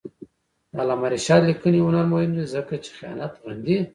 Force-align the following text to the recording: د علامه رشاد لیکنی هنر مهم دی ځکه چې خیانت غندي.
د 0.73 0.75
علامه 0.81 1.07
رشاد 1.15 1.41
لیکنی 1.49 1.79
هنر 1.87 2.05
مهم 2.13 2.31
دی 2.37 2.45
ځکه 2.55 2.73
چې 2.83 2.89
خیانت 2.97 3.33
غندي. 3.43 3.77